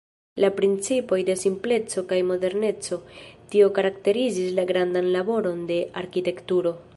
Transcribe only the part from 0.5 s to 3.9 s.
principoj de simpleco kaj moderneco, tio